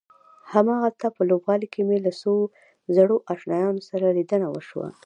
هماغلته 0.53 1.07
په 1.15 1.21
لوبغالي 1.29 1.67
کې 1.73 1.81
مې 1.87 1.97
له 2.05 2.11
څو 2.21 2.33
زړو 2.95 3.15
آشنایانو 3.33 3.81
سره 3.89 4.05
لیدنه 4.17 4.47
وشوه. 4.51 4.89